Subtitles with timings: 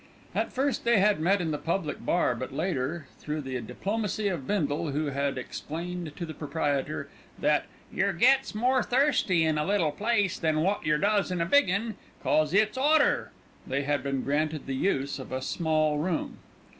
[0.33, 4.47] At first they had met in the public bar, but later, through the diplomacy of
[4.47, 9.91] Bindle, who had explained to the proprietor that "yer gets more thirsty in a little
[9.91, 13.29] place than wot yer does in a big 'un, 'cause it's 'otter,"
[13.67, 16.39] they had been granted the use of a small room.